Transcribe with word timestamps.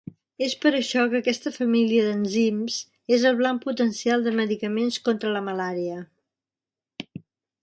És 0.43 0.53
per 0.61 0.69
això 0.77 1.03
que 1.11 1.19
aquesta 1.19 1.51
família 1.57 2.05
d'enzims 2.07 2.79
és 3.19 3.27
el 3.31 3.37
blanc 3.43 3.63
potencial 3.69 4.27
de 4.29 4.35
medicaments 4.41 5.01
contra 5.11 5.37
la 5.37 5.45
malària. 5.51 6.03